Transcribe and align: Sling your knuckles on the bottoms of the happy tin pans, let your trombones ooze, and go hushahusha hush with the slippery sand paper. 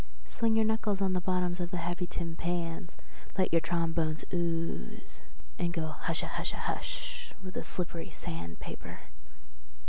Sling 0.25 0.55
your 0.55 0.65
knuckles 0.65 0.99
on 0.99 1.13
the 1.13 1.21
bottoms 1.21 1.59
of 1.59 1.69
the 1.69 1.77
happy 1.77 2.07
tin 2.07 2.35
pans, 2.35 2.97
let 3.37 3.51
your 3.53 3.59
trombones 3.61 4.25
ooze, 4.33 5.21
and 5.59 5.71
go 5.73 5.93
hushahusha 6.05 6.55
hush 6.57 7.35
with 7.43 7.53
the 7.53 7.61
slippery 7.63 8.09
sand 8.09 8.59
paper. 8.59 9.01